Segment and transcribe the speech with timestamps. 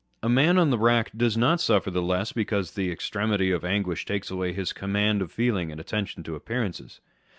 [0.23, 4.03] A man on the rack does not suffer the less because the extremity of anguish
[4.03, 7.01] takes away his command of feeling and attention to appearances.